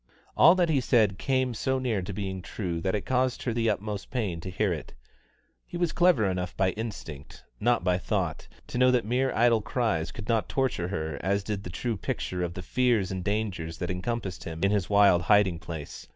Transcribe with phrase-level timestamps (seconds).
[0.35, 3.69] All that he said came so near to being true that it caused her the
[3.69, 4.95] utmost pain to hear it.
[5.67, 10.11] He was clever enough by instinct, not by thought, to know that mere idle cries
[10.11, 13.91] could not torture her as did the true picture of the fears and dangers that
[13.91, 16.07] encompassed him in his wild hiding place.